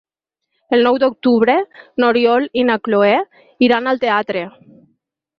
[0.75, 1.57] El nou d'octubre
[2.03, 3.11] n'Oriol i na Cloè
[3.67, 4.43] iran al teatre.